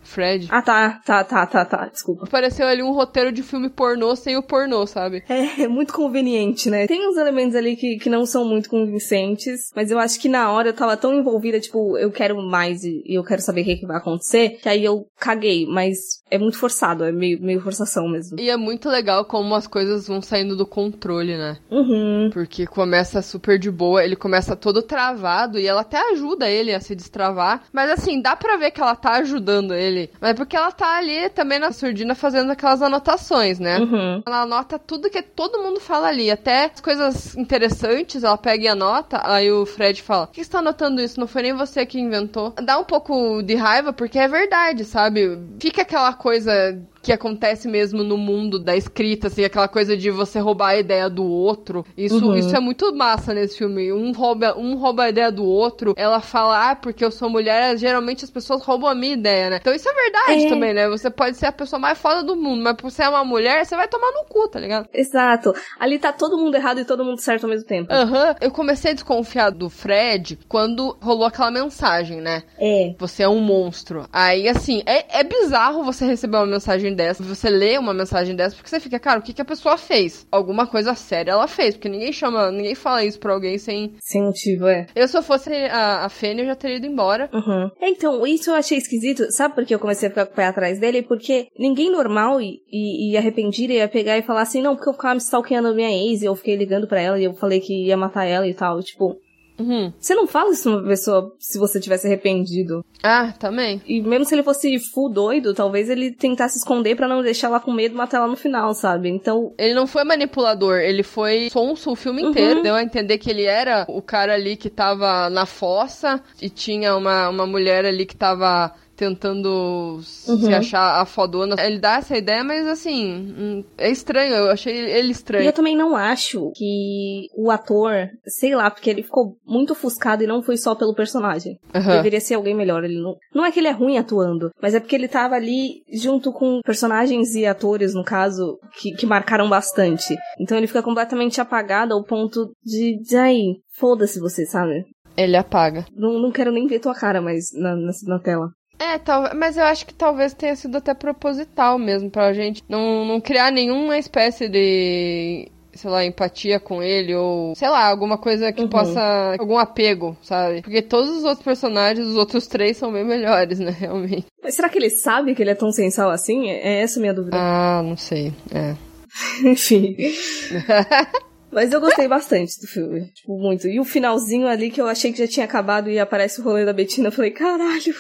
Fred. 0.08 0.48
Ah, 0.52 0.62
tá, 0.62 1.02
tá, 1.04 1.24
tá, 1.24 1.48
tá, 1.48 1.66
tá, 1.66 1.88
desculpa. 1.88 2.26
Apareceu 2.26 2.68
ali 2.68 2.84
um 2.84 2.92
roteiro 2.92 3.32
de 3.32 3.42
filme 3.42 3.72
pornô 3.72 4.16
sem 4.16 4.38
o 4.38 4.44
pornô, 4.44 4.86
sabe? 4.86 5.24
É, 5.28 5.64
é 5.64 5.68
muito 5.68 5.92
conveniente, 5.92 6.70
né? 6.70 6.86
Tem 6.86 7.10
uns 7.10 7.18
elementos 7.18 7.56
ali 7.56 7.76
que, 7.76 7.98
que 7.98 8.08
não 8.08 8.24
são 8.24 8.46
muito 8.48 8.70
convincentes, 8.70 9.72
mas 9.76 9.90
eu 9.90 9.98
acho 9.98 10.20
que 10.20 10.30
na 10.30 10.52
hora 10.52 10.70
eu 10.70 10.74
tava 10.74 10.96
tão 10.96 11.12
envolvida, 11.16 11.60
tipo, 11.60 11.98
eu 11.98 12.12
quero 12.12 12.40
mais 12.40 12.84
e 12.84 13.02
e 13.04 13.16
eu 13.18 13.24
quero 13.24 13.42
saber 13.42 13.62
o 13.62 13.66
que, 13.66 13.78
que 13.78 13.88
vai 13.88 13.98
acontecer, 13.98 14.60
que 14.62 14.70
aí 14.70 14.86
eu 14.86 15.08
caguei, 15.20 15.66
mas 15.66 15.98
é 16.30 16.40
muito 16.40 16.58
forçado, 16.58 17.04
é 17.04 17.12
meio, 17.12 17.40
meio 17.40 17.62
forçação 17.62 18.08
mesmo. 18.08 18.40
E 18.40 18.50
é 18.50 18.58
muito 18.58 18.90
legal 18.90 19.26
como 19.26 19.54
as 19.54 19.68
coisas 19.68 20.08
vão 20.08 20.22
saindo 20.22 20.56
do 20.56 20.66
controle, 20.66 21.38
né? 21.38 21.58
Uhum. 21.70 22.30
Porque 22.34 22.66
começa 22.66 23.22
super 23.22 23.60
de 23.60 23.70
boa, 23.70 24.04
ele 24.04 24.16
começa 24.16 24.56
todo 24.56 24.82
travado 24.82 25.60
e 25.60 25.68
ela 25.68 25.82
até 25.82 26.00
ajuda 26.14 26.50
ele 26.50 26.74
a 26.74 26.80
se 26.80 26.96
destravar. 26.96 27.64
Mas 27.72 27.92
assim, 27.92 28.22
dá 28.22 28.36
pra 28.36 28.58
ver 28.58 28.72
que 28.72 28.82
ela 28.82 28.96
tá 28.96 29.18
ajudando 29.18 29.74
ele. 29.74 30.10
Mas 30.20 30.32
é 30.32 30.34
porque 30.34 30.56
ela 30.56 30.72
tá 30.72 30.98
ali 30.98 31.30
também 31.30 31.60
na 31.60 31.72
surdina 31.72 32.16
fazendo 32.16 32.52
aquelas 32.52 32.82
anotações, 32.82 33.60
né? 33.60 33.78
Uhum. 33.80 34.24
Ela 34.26 34.42
anota 34.42 34.80
tudo 34.80 35.12
que 35.12 35.22
todo 35.22 35.62
mundo 35.62 35.80
fala 35.80 36.08
ali. 36.08 36.32
Até 36.32 36.66
as 36.74 36.82
coisas 36.82 37.38
interessantes, 37.38 38.24
ela 38.24 38.38
pega 38.38 38.64
e 38.64 38.68
anota. 38.68 39.22
Aí 39.24 39.52
o 39.52 39.66
Fred 39.66 40.02
fala: 40.02 40.26
Por 40.26 40.34
que 40.34 40.44
você 40.44 40.50
tá 40.50 40.60
anotando 40.60 41.02
isso? 41.02 41.20
Não 41.20 41.28
foi 41.28 41.44
nem 41.44 41.54
você 41.54 41.86
que 41.86 42.00
inventou. 42.00 42.52
Dá 42.64 42.80
um 42.80 42.84
pouco 42.84 43.44
de 43.44 43.54
raiva, 43.54 43.94
porque 43.94 44.18
é 44.18 44.28
verdade, 44.28 44.86
sabe? 44.86 45.38
Fica 45.60 45.84
aquela 45.84 46.15
coisa 46.16 46.82
que 47.06 47.14
acontece 47.14 47.68
mesmo 47.68 48.04
no 48.04 48.18
mundo 48.18 48.58
da 48.58 48.76
escrita, 48.76 49.28
assim, 49.28 49.44
aquela 49.46 49.68
coisa 49.68 49.96
de 49.96 50.10
você 50.10 50.40
roubar 50.40 50.70
a 50.70 50.78
ideia 50.80 51.08
do 51.08 51.24
outro. 51.24 51.86
Isso, 51.96 52.26
Uhum. 52.30 52.36
isso 52.36 52.56
é 52.56 52.60
muito 52.60 52.92
massa 52.96 53.32
nesse 53.32 53.60
filme. 53.60 53.94
Um 53.94 54.12
rouba, 54.12 54.58
um 54.58 54.76
rouba 54.76 55.04
a 55.04 55.10
ideia 55.10 55.32
do 55.32 55.46
outro. 55.46 55.94
Ela 55.96 56.20
fala, 56.20 56.72
ah, 56.72 56.76
porque 56.76 57.06
eu 57.06 57.12
sou 57.12 57.30
mulher, 57.30 57.78
geralmente 57.78 58.24
as 58.26 58.32
pessoas 58.32 58.64
roubam 58.64 58.90
a 58.90 58.96
minha 58.96 59.14
ideia, 59.14 59.52
né? 59.52 59.58
Então 59.62 59.72
isso 59.72 59.88
é 59.88 59.94
verdade 59.94 60.46
É. 60.46 60.50
também, 60.50 60.74
né? 60.74 60.90
Você 60.90 61.12
pode 61.12 61.38
ser 61.38 61.46
a 61.46 61.52
pessoa 61.52 61.80
mais 61.80 61.96
foda 62.00 62.24
do 62.24 62.36
mundo, 62.36 62.64
mas 62.64 62.76
por 62.76 62.90
ser 62.90 63.08
uma 63.08 63.24
mulher, 63.24 63.64
você 63.64 63.76
vai 63.76 63.88
tomar 63.88 64.12
no 64.12 64.26
cu, 64.28 64.48
tá 64.48 64.60
ligado? 64.60 64.90
Exato. 64.92 65.54
Ali 65.80 66.00
tá 66.00 66.12
todo 66.12 66.40
mundo 66.40 66.56
errado 66.56 66.80
e 66.80 66.86
todo 66.86 67.06
mundo 67.06 67.20
certo 67.22 67.44
ao 67.44 67.52
mesmo 67.52 67.68
tempo. 67.68 67.94
Aham. 67.94 68.36
Eu 68.42 68.50
comecei 68.50 68.90
a 68.92 68.94
desconfiar 68.96 69.52
do 69.52 69.70
Fred 69.70 70.40
quando 70.50 70.98
rolou 71.00 71.26
aquela 71.28 71.52
mensagem, 71.52 72.20
né? 72.20 72.42
É. 72.60 72.96
Você 72.98 73.22
é 73.22 73.30
um 73.30 73.42
monstro. 73.42 74.08
Aí, 74.12 74.48
assim, 74.48 74.82
é, 74.88 75.20
é 75.20 75.24
bizarro 75.24 75.84
você 75.84 76.04
receber 76.04 76.38
uma 76.38 76.48
mensagem 76.48 76.95
dessa, 76.96 77.24
você 77.24 77.50
lê 77.50 77.78
uma 77.78 77.94
mensagem 77.94 78.36
dessa, 78.36 78.56
porque 78.56 78.70
você 78.70 78.80
fica, 78.80 79.00
cara, 79.00 79.20
o 79.20 79.22
que, 79.22 79.34
que 79.34 79.42
a 79.42 79.46
pessoa 79.46 79.78
fez? 79.78 80.26
Alguma 80.32 80.66
coisa 80.66 80.96
séria 80.96 81.32
ela 81.32 81.48
fez, 81.48 81.76
porque 81.76 81.90
ninguém 81.90 82.12
chama, 82.12 82.52
ninguém 82.52 82.76
fala 82.76 83.04
isso 83.04 83.20
pra 83.20 83.34
alguém 83.34 83.58
sem. 83.58 83.94
Sem 84.00 84.24
motivo, 84.24 84.68
é. 84.68 84.88
Eu, 84.96 85.08
se 85.08 85.18
eu 85.18 85.24
fosse 85.24 85.54
a, 85.54 86.06
a 86.06 86.10
Fênia, 86.10 86.44
eu 86.44 86.48
já 86.48 86.56
teria 86.56 86.78
ido 86.78 86.88
embora. 86.88 87.30
Uhum. 87.34 87.70
É, 87.82 87.90
Então, 87.90 88.26
isso 88.26 88.50
eu 88.50 88.56
achei 88.56 88.78
esquisito. 88.78 89.32
Sabe 89.32 89.56
por 89.56 89.66
que 89.66 89.76
eu 89.76 89.80
comecei 89.80 90.08
a 90.08 90.12
ficar 90.12 90.26
com 90.26 90.34
o 90.34 90.36
pé 90.36 90.46
atrás 90.46 90.80
dele? 90.80 91.02
Porque 91.02 91.48
ninguém 91.58 91.92
normal 91.92 92.42
e, 92.42 92.60
e, 92.72 93.12
e 93.12 93.18
arrependido 93.18 93.74
ia 93.74 93.88
pegar 93.88 94.18
e 94.18 94.24
falar 94.24 94.42
assim, 94.42 94.62
não, 94.62 94.76
porque 94.76 94.90
eu 94.90 94.94
ficava 94.94 95.14
me 95.16 95.22
stalkeando 95.22 95.68
a 95.70 95.74
minha 95.74 95.92
ex 95.92 96.22
e 96.22 96.26
eu 96.26 96.36
fiquei 96.36 96.56
ligando 96.56 96.88
pra 96.88 97.02
ela 97.02 97.20
e 97.20 97.24
eu 97.24 97.34
falei 97.34 97.60
que 97.60 97.86
ia 97.86 97.98
matar 97.98 98.26
ela 98.26 98.48
e 98.48 98.54
tal. 98.54 98.82
Tipo, 98.82 99.18
Uhum. 99.58 99.92
você 100.00 100.14
não 100.16 100.28
fala 100.28 100.52
isso 100.52 100.64
pra 100.64 100.72
uma 100.80 100.88
pessoa 100.88 101.34
se 101.40 101.58
você 101.58 101.80
tivesse 101.80 102.08
arrependido. 102.08 102.84
Ah, 103.02 103.34
também. 103.40 103.82
E 103.86 104.02
mesmo 104.02 104.26
se 104.26 104.36
ele 104.36 104.44
fosse 104.44 104.78
full 104.80 105.10
doido, 105.10 105.54
talvez 105.54 105.90
ele 105.90 106.12
tentasse 106.12 106.58
esconder 106.58 106.96
pra 106.96 107.08
não 107.08 107.22
deixar 107.22 107.48
ela 107.48 107.60
com 107.60 107.72
medo 107.72 107.94
e 107.94 107.98
matar 107.98 108.18
ela 108.18 108.28
no 108.28 108.36
final, 108.36 108.74
sabe? 108.74 109.10
Então, 109.10 109.54
Ele 109.58 109.74
não 109.74 109.88
foi 109.88 110.04
manipulador, 110.04 110.80
ele 110.80 111.04
foi 111.04 111.50
sonso 111.52 111.92
o 111.92 111.96
filme 111.96 112.24
Uhum. 112.24 112.30
inteiro. 112.30 112.64
Deu 112.64 112.76
a 112.76 112.84
entender 112.84 113.18
que 113.18 113.30
ele 113.30 113.44
era 113.44 113.86
o 113.88 114.02
cara 114.02 114.34
ali 114.34 114.56
que 114.56 114.70
tava 114.70 115.30
na 115.30 115.46
fossa 115.46 116.22
e 116.42 116.50
tinha 116.50 116.96
uma, 116.96 117.30
uma 117.30 117.46
mulher 117.46 117.86
ali 117.86 118.06
que 118.06 118.16
tava 118.16 118.74
tentando 118.96 120.00
se 120.04 120.32
Uhum. 120.32 120.56
achar 120.56 121.02
a 121.02 121.06
fodona. 121.06 121.56
Ele 121.64 121.80
dá 121.80 121.98
essa 121.98 122.18
ideia, 122.18 122.44
mas 122.44 122.66
assim, 122.68 123.34
hum, 123.38 123.64
é 123.78 123.90
estranho. 123.90 124.34
Eu 124.34 124.52
achei 124.52 124.76
ele 124.76 125.10
E 125.10 125.12
estranho. 125.12 125.46
eu 125.46 125.54
também 125.54 125.76
não 125.76 125.96
acho 125.96 126.52
que 126.56 127.28
o 127.36 127.52
ator, 127.52 128.10
sei 128.26 128.56
lá, 128.56 128.70
porque 128.72 128.90
ele 128.90 129.04
ficou 129.04 129.36
muito 129.46 129.74
ofuscado 129.74 130.24
e 130.24 130.28
não 130.28 130.42
foi 130.42 130.58
só 130.58 130.76
pelo 130.76 130.96
personagem. 130.96 131.58
Aham. 131.74 131.98
Deveria 131.98 132.20
ser 132.22 132.36
alguém 132.36 132.56
melhor. 132.56 132.84
Ele 132.84 133.00
não, 133.02 133.16
não 133.34 133.46
é 133.46 133.52
que 133.52 133.60
ele 133.60 133.68
é 133.68 133.72
ruim 133.72 133.98
atuando, 133.98 134.50
mas 134.62 134.74
é 134.74 134.80
porque 134.80 134.96
ele 134.96 135.08
tava 135.08 135.36
ali 135.36 135.82
junto 135.92 136.32
com 136.32 136.60
personagens 136.64 137.36
e 137.36 137.46
atores, 137.46 137.94
no 137.94 138.04
caso, 138.04 138.58
que, 138.80 138.92
que 138.94 139.06
marcaram 139.06 139.50
bastante. 139.50 140.16
Então 140.40 140.58
ele 140.58 140.68
fica 140.68 140.82
completamente 140.84 141.40
apagado 141.42 141.94
ao 141.94 142.04
ponto 142.04 142.52
de, 142.64 143.00
de 143.02 143.16
aí, 143.18 143.56
foda-se 143.74 144.20
você, 144.20 144.46
sabe? 144.46 144.84
Ele 145.18 145.38
apaga. 145.38 145.86
Não, 145.96 146.20
não 146.20 146.32
quero 146.32 146.52
nem 146.52 146.68
ver 146.68 146.80
tua 146.80 146.94
cara 146.94 147.22
mais 147.22 147.46
na, 147.54 147.76
na, 147.76 147.92
na 148.08 148.20
tela. 148.20 148.50
É, 148.94 148.98
tal, 149.00 149.36
mas 149.36 149.58
eu 149.58 149.64
acho 149.64 149.86
que 149.86 149.94
talvez 149.94 150.34
tenha 150.34 150.56
sido 150.56 150.78
até 150.78 150.94
proposital 150.94 151.78
mesmo, 151.80 152.10
pra 152.10 152.34
gente 152.34 152.64
não, 152.70 153.06
não 153.06 153.20
criar 153.22 153.52
nenhuma 153.52 153.98
espécie 153.98 154.48
de, 154.48 155.50
sei 155.74 155.90
lá, 155.90 156.06
empatia 156.06 156.60
com 156.60 156.84
ele, 156.84 157.16
ou, 157.16 157.56
sei 157.56 157.68
lá, 157.70 157.86
alguma 157.88 158.18
coisa 158.18 158.52
que 158.54 158.62
Uhum. 158.64 158.70
possa, 158.70 159.36
algum 159.40 159.58
apego, 159.58 160.16
sabe? 160.22 160.62
Porque 160.62 160.82
todos 160.82 161.10
os 161.10 161.24
outros 161.24 161.44
personagens, 161.44 162.06
os 162.08 162.16
outros 162.16 162.48
três 162.48 162.78
são 162.78 162.92
bem 162.94 163.04
melhores, 163.04 163.58
né, 163.60 163.72
realmente. 163.78 164.26
Mas 164.44 164.56
será 164.56 164.70
que 164.70 164.78
ele 164.78 164.90
sabe 164.90 165.34
que 165.34 165.42
ele 165.42 165.50
é 165.52 165.56
tão 165.56 165.72
sensal 165.72 166.10
assim? 166.12 166.50
É, 166.50 166.76
é 166.76 166.82
essa 166.82 167.00
a 167.00 167.02
minha 167.02 167.14
dúvida. 167.14 167.38
Ah, 167.40 167.82
não 167.84 167.98
sei, 167.98 168.34
é. 168.54 168.76
Enfim. 169.50 169.96
Mas 171.52 171.72
eu 171.72 171.80
gostei 171.80 172.08
bastante 172.08 172.60
do 172.60 172.68
filme. 172.68 173.06
Tipo, 173.14 173.38
muito. 173.40 173.68
E 173.68 173.80
o 173.80 173.86
finalzinho 173.86 174.46
ali 174.48 174.70
que 174.70 174.82
eu 174.82 174.88
achei 174.88 175.12
que 175.14 175.20
já 175.20 175.28
tinha 175.28 175.46
acabado 175.46 175.90
e 175.90 175.98
aparece 175.98 176.42
o 176.42 176.44
rolê 176.44 176.66
da 176.66 176.74
Betina, 176.74 177.08
eu 177.08 177.12
falei, 177.14 177.32
caralho. 177.32 177.96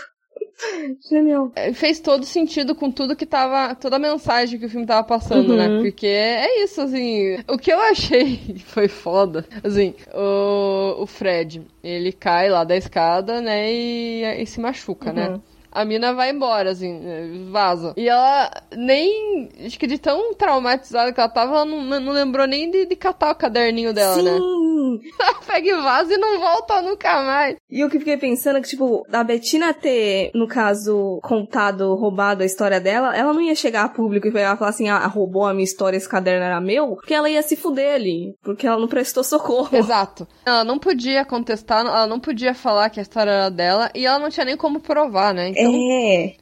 Genial. 1.09 1.51
É, 1.55 1.73
Fez 1.73 1.99
todo 1.99 2.25
sentido 2.25 2.75
com 2.75 2.89
tudo 2.91 3.15
que 3.15 3.25
tava. 3.25 3.75
toda 3.75 3.97
a 3.97 3.99
mensagem 3.99 4.57
que 4.59 4.65
o 4.65 4.69
filme 4.69 4.85
tava 4.85 5.05
passando, 5.05 5.51
Uhum. 5.51 5.57
né? 5.57 5.81
Porque 5.81 6.07
é 6.07 6.63
isso, 6.63 6.81
assim. 6.81 7.37
O 7.47 7.57
que 7.57 7.71
eu 7.71 7.79
achei 7.79 8.55
foi 8.67 8.87
foda. 8.87 9.45
Assim, 9.63 9.93
o, 10.13 11.03
o 11.03 11.07
Fred, 11.07 11.61
ele 11.83 12.11
cai 12.11 12.49
lá 12.49 12.63
da 12.63 12.75
escada, 12.75 13.41
né? 13.41 13.71
E, 13.71 14.23
e 14.41 14.45
se 14.45 14.59
machuca, 14.59 15.11
né? 15.11 15.39
A 15.75 15.83
mina 15.83 16.13
vai 16.13 16.31
embora, 16.31 16.71
assim, 16.71 17.49
vaza. 17.51 17.93
E 17.97 18.07
ela 18.07 18.49
nem. 18.75 19.49
Acho 19.65 19.77
que 19.77 19.85
de 19.87 19.97
tão 19.97 20.33
traumatizada 20.33 21.11
que 21.11 21.19
ela 21.19 21.29
tava, 21.29 21.55
ela 21.55 21.65
não, 21.65 21.99
não 21.99 22.13
lembrou 22.13 22.47
nem 22.47 22.71
de, 22.71 22.85
de 22.85 22.95
catar 22.95 23.31
o 23.31 23.35
caderninho 23.35 23.93
dela, 23.93 24.15
né? 24.21 24.37
Sim! 24.37 24.65
Ela 25.19 25.33
pega 25.45 25.67
e 25.67 25.73
vaza 25.73 26.13
e 26.13 26.17
não 26.17 26.39
volta 26.39 26.81
nunca 26.81 27.21
mais. 27.23 27.55
E 27.69 27.83
o 27.83 27.89
que 27.89 27.97
eu 27.97 27.99
fiquei 27.99 28.17
pensando 28.17 28.57
é 28.57 28.61
que, 28.61 28.69
tipo, 28.69 29.05
a 29.11 29.23
Bettina 29.23 29.73
ter, 29.73 30.31
no 30.33 30.47
caso, 30.47 31.19
contado, 31.23 31.95
roubado 31.95 32.43
a 32.43 32.45
história 32.45 32.79
dela, 32.79 33.15
ela 33.15 33.33
não 33.33 33.41
ia 33.41 33.55
chegar 33.55 33.85
a 33.85 33.89
público 33.89 34.27
e 34.27 34.31
pegar 34.31 34.55
e 34.55 34.57
falar 34.57 34.69
assim, 34.69 34.89
ah, 34.89 35.05
roubou 35.07 35.45
a 35.45 35.53
minha 35.53 35.63
história, 35.63 35.97
esse 35.97 36.07
caderno 36.07 36.45
era 36.45 36.61
meu, 36.61 36.95
porque 36.95 37.13
ela 37.13 37.29
ia 37.29 37.41
se 37.41 37.55
fuder 37.55 37.95
ali, 37.95 38.35
porque 38.43 38.67
ela 38.67 38.79
não 38.79 38.87
prestou 38.87 39.23
socorro. 39.23 39.69
Exato. 39.75 40.27
Ela 40.45 40.63
não 40.63 40.77
podia 40.77 41.25
contestar, 41.25 41.85
ela 41.85 42.07
não 42.07 42.19
podia 42.19 42.53
falar 42.53 42.89
que 42.89 42.99
a 42.99 43.03
história 43.03 43.31
era 43.31 43.49
dela 43.49 43.89
e 43.95 44.05
ela 44.05 44.19
não 44.19 44.29
tinha 44.29 44.45
nem 44.45 44.57
como 44.57 44.79
provar, 44.79 45.33
né? 45.33 45.49
Então, 45.49 45.64
É. 45.73 46.35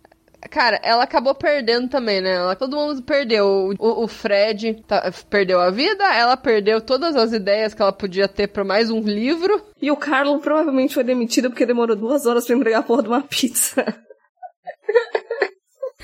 cara, 0.49 0.79
ela 0.83 1.03
acabou 1.03 1.33
perdendo 1.33 1.87
também, 1.89 2.21
né? 2.21 2.33
Ela, 2.35 2.55
todo 2.55 2.75
mundo 2.75 3.01
perdeu. 3.01 3.69
O, 3.79 4.03
o 4.03 4.07
Fred 4.07 4.83
tá- 4.87 5.11
perdeu 5.29 5.59
a 5.59 5.69
vida, 5.71 6.03
ela 6.13 6.35
perdeu 6.35 6.81
todas 6.81 7.15
as 7.15 7.31
ideias 7.33 7.73
que 7.73 7.81
ela 7.81 7.93
podia 7.93 8.27
ter 8.27 8.47
pra 8.47 8.63
mais 8.63 8.89
um 8.91 8.99
livro. 8.99 9.61
E 9.81 9.89
o 9.91 9.95
Carlo 9.95 10.39
provavelmente 10.39 10.93
foi 10.93 11.03
demitido 11.03 11.49
porque 11.49 11.65
demorou 11.65 11.95
duas 11.95 12.25
horas 12.25 12.45
pra 12.45 12.55
entregar 12.55 12.79
a 12.79 12.83
porra 12.83 13.03
de 13.03 13.09
uma 13.09 13.21
pizza. 13.21 13.83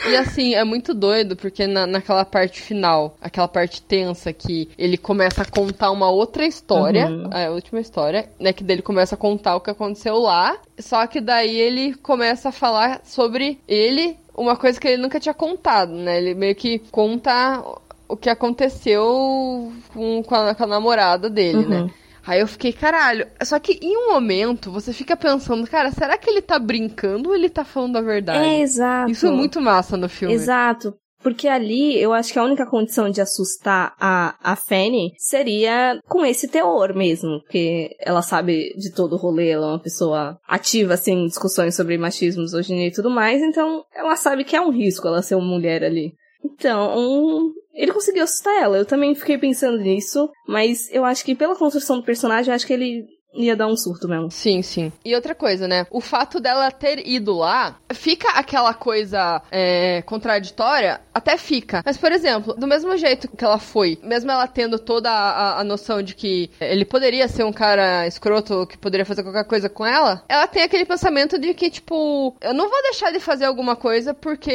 E 0.10 0.16
assim, 0.16 0.56
é 0.56 0.64
muito 0.64 0.94
doido, 0.94 1.36
porque 1.36 1.68
na, 1.68 1.86
naquela 1.86 2.26
parte 2.26 2.62
final, 2.62 3.16
aquela 3.22 3.48
parte 3.48 3.82
tensa 3.82 4.32
que 4.34 4.70
ele 4.78 4.98
começa 4.98 5.42
a 5.42 5.46
contar 5.46 5.92
uma 5.92 6.10
outra 6.10 6.46
história, 6.46 7.08
Uhum. 7.08 7.30
a 7.32 7.50
última 7.52 7.80
história, 7.80 8.30
né? 8.40 8.52
Que 8.54 8.64
daí 8.64 8.76
ele 8.76 8.82
começa 8.82 9.16
a 9.16 9.18
contar 9.18 9.56
o 9.56 9.62
que 9.62 9.70
aconteceu 9.70 10.18
lá. 10.18 10.58
Só 10.80 11.06
que 11.08 11.22
daí 11.22 11.56
ele 11.56 11.94
começa 11.96 12.50
a 12.50 12.52
falar 12.52 13.02
sobre 13.04 13.60
ele, 13.68 14.18
uma 14.36 14.56
coisa 14.56 14.80
que 14.80 14.88
ele 14.88 15.02
nunca 15.02 15.20
tinha 15.20 15.34
contado, 15.34 15.92
né? 15.94 16.18
Ele 16.18 16.34
meio 16.34 16.56
que 16.56 16.80
conta 16.92 17.64
o 18.08 18.16
que 18.18 18.30
aconteceu 18.30 19.72
com, 19.94 20.24
com, 20.24 20.36
a, 20.36 20.56
com 20.56 20.64
a 20.64 20.68
namorada 20.68 21.30
dele, 21.30 21.60
Uhum. 21.60 21.70
né? 21.86 21.90
Aí 22.26 22.40
eu 22.40 22.48
fiquei, 22.48 22.72
caralho. 22.72 23.28
Só 23.44 23.60
que 23.60 23.80
em 23.82 23.98
um 23.98 24.14
momento 24.14 24.72
você 24.72 24.94
fica 24.94 25.16
pensando, 25.16 25.68
cara, 25.68 25.92
será 25.92 26.18
que 26.18 26.30
ele 26.30 26.42
tá 26.42 26.60
brincando 26.60 27.30
ou 27.30 27.36
ele 27.36 27.50
tá 27.50 27.64
falando 27.64 27.98
a 27.98 28.02
verdade? 28.02 28.48
É, 28.48 28.62
exato. 28.62 29.12
Isso 29.12 29.28
é 29.28 29.32
muito 29.32 29.62
massa 29.62 29.98
no 29.98 30.10
filme. 30.10 30.34
Exato. 30.34 30.94
Porque 31.22 31.50
ali, 31.50 32.02
eu 32.02 32.14
acho 32.14 32.32
que 32.32 32.40
a 32.40 32.44
única 32.44 32.66
condição 32.66 33.10
de 33.10 33.20
assustar 33.20 33.94
a, 34.00 34.36
a 34.42 34.56
Fanny 34.56 35.12
seria 35.18 36.00
com 36.08 36.26
esse 36.26 36.48
teor 36.48 36.96
mesmo. 36.96 37.42
Porque 37.42 37.90
ela 38.00 38.22
sabe 38.22 38.74
de 38.78 38.94
todo 38.94 39.14
o 39.14 39.18
rolê, 39.18 39.50
ela 39.50 39.68
é 39.68 39.70
uma 39.72 39.82
pessoa 39.82 40.40
ativa, 40.48 40.94
assim, 40.94 41.12
em 41.12 41.28
discussões 41.28 41.76
sobre 41.76 41.98
machismo, 41.98 42.44
misoginia 42.44 42.88
e 42.88 42.94
tudo 42.94 43.10
mais. 43.10 43.42
Então, 43.42 43.84
ela 43.94 44.16
sabe 44.16 44.46
que 44.46 44.56
é 44.56 44.62
um 44.62 44.72
risco 44.72 45.08
ela 45.08 45.22
ser 45.22 45.36
uma 45.36 45.46
mulher 45.46 45.84
ali. 45.84 46.14
Então, 46.44 46.98
um, 46.98 47.54
ele 47.74 47.92
conseguiu 47.92 48.24
assustar 48.24 48.54
ela. 48.56 48.78
Eu 48.78 48.86
também 48.86 49.16
fiquei 49.16 49.38
pensando 49.38 49.78
nisso. 49.78 50.30
Mas 50.48 50.90
eu 50.92 51.06
acho 51.06 51.24
que 51.24 51.36
pela 51.36 51.56
construção 51.56 51.98
do 51.98 52.06
personagem, 52.06 52.52
eu 52.52 52.56
acho 52.56 52.68
que 52.68 52.74
ele 52.74 53.06
ia 53.34 53.56
dar 53.56 53.68
um 53.68 53.76
surto 53.78 54.08
mesmo. 54.08 54.30
Sim, 54.32 54.62
sim. 54.62 54.92
E 55.06 55.14
outra 55.16 55.36
coisa, 55.36 55.68
né? 55.68 55.86
O 55.92 56.02
fato 56.02 56.40
dela 56.40 56.70
ter 56.72 57.06
ido 57.08 57.34
lá, 57.36 57.76
fica 57.94 58.30
aquela 58.32 58.74
coisa 58.74 59.42
é, 59.52 60.02
contraditória? 60.04 61.02
Até 61.14 61.38
fica. 61.38 61.82
Mas, 61.86 61.98
por 61.98 62.12
exemplo, 62.12 62.54
do 62.54 62.66
mesmo 62.68 62.96
jeito 62.98 63.28
que 63.30 63.44
ela 63.44 63.60
foi, 63.60 64.00
mesmo 64.04 64.32
ela 64.32 64.48
tendo 64.48 64.80
toda 64.80 65.10
a, 65.12 65.60
a- 65.60 65.64
noção 65.64 66.02
de 66.02 66.16
que 66.16 66.50
ele 66.60 66.86
poderia 66.86 67.28
ser 67.28 67.44
um 67.44 67.52
cara 67.54 68.08
escroto 68.08 68.66
que 68.68 68.78
poderia 68.78 69.06
fazer 69.06 69.22
qualquer 69.24 69.44
coisa 69.46 69.70
com 69.70 69.86
ela, 69.86 70.24
ela 70.28 70.48
tem 70.48 70.64
aquele 70.64 70.86
pensamento 70.86 71.38
de 71.38 71.54
que, 71.54 71.70
tipo, 71.70 72.36
eu 72.42 72.54
não 72.54 72.70
vou 72.70 72.82
deixar 72.84 73.12
de 73.12 73.20
fazer 73.20 73.46
alguma 73.46 73.76
coisa 73.76 74.14
porque 74.14 74.52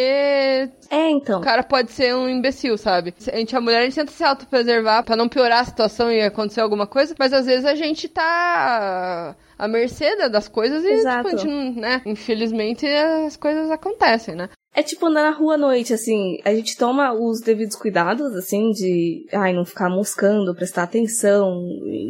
É, 0.90 1.10
então. 1.10 1.40
o 1.40 1.42
cara 1.42 1.62
pode 1.62 1.92
ser 1.92 2.14
um 2.14 2.28
imbecil, 2.28 2.76
sabe? 2.78 3.14
A 3.32 3.36
gente, 3.36 3.54
a 3.56 3.60
mulher, 3.60 3.80
a 3.80 3.84
gente 3.84 3.94
tenta 3.94 4.10
se 4.12 4.24
autopreservar 4.24 5.04
pra 5.04 5.16
não 5.16 5.28
piorar 5.28 5.60
a 5.60 5.64
situação 5.64 6.10
e 6.10 6.20
acontecer 6.22 6.60
alguma 6.60 6.86
coisa, 6.86 7.14
mas 7.18 7.32
às 7.32 7.46
vezes 7.46 7.64
a 7.64 7.74
gente 7.74 8.08
tá 8.08 8.63
à 9.58 9.68
mercê 9.68 10.16
da- 10.16 10.28
das 10.28 10.48
coisas 10.48 10.84
e, 10.84 10.88
Exato. 10.92 11.28
tipo, 11.28 11.38
gente 11.38 11.80
né? 11.80 12.02
Infelizmente 12.06 12.86
as 12.86 13.36
coisas 13.36 13.70
acontecem, 13.70 14.34
né? 14.34 14.48
É 14.74 14.82
tipo 14.82 15.06
andar 15.06 15.22
na 15.22 15.36
rua 15.36 15.54
à 15.54 15.56
noite, 15.56 15.92
assim. 15.94 16.38
A 16.44 16.52
gente 16.54 16.76
toma 16.76 17.12
os 17.12 17.40
devidos 17.40 17.76
cuidados, 17.76 18.34
assim, 18.34 18.70
de 18.72 19.24
ai, 19.32 19.52
não 19.52 19.64
ficar 19.64 19.88
moscando, 19.88 20.54
prestar 20.54 20.82
atenção, 20.82 21.48